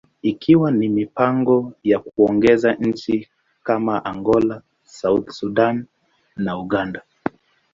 [0.21, 3.29] ikiwa na mipango ya kuongeza nchi
[3.63, 5.85] kama Angola, South Sudan,
[6.37, 7.01] and Uganda.